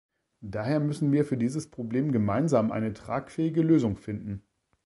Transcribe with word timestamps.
Daher 0.41 0.79
müssen 0.79 1.11
wir 1.11 1.25
für 1.25 1.37
dieses 1.37 1.69
Problem 1.69 2.11
gemeinsam 2.11 2.71
eine 2.71 2.91
tragfähige 2.93 3.61
Lösung 3.61 3.97
finden. 3.97 4.41